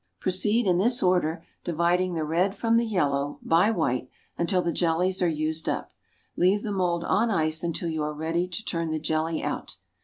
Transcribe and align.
Proceed 0.19 0.65
in 0.65 0.79
this 0.79 1.03
order, 1.03 1.45
dividing 1.63 2.15
the 2.15 2.23
red 2.23 2.55
from 2.55 2.75
the 2.77 2.85
yellow 2.87 3.37
by 3.43 3.69
white, 3.69 4.09
until 4.35 4.63
the 4.63 4.71
jellies 4.71 5.21
are 5.21 5.29
used 5.29 5.69
up. 5.69 5.91
Leave 6.35 6.63
the 6.63 6.71
mould 6.71 7.03
on 7.03 7.29
ice 7.29 7.61
until 7.63 7.87
you 7.87 8.01
are 8.01 8.11
ready 8.11 8.47
to 8.47 8.65
turn 8.65 8.89
the 8.89 8.97
jelly 8.97 9.43
out. 9.43 9.77